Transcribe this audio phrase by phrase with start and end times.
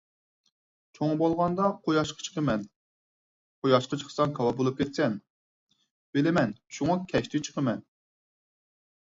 [0.99, 2.63] _چوڭ بولغاندا، قۇياشقا چىقىمەن._
[3.67, 5.19] قۇياشقا چىقساڭ، كاۋاپ بولۇپ كېتىسەن._
[6.19, 7.87] بىلىمەن، شۇڭا كەچتە چىقىمەن.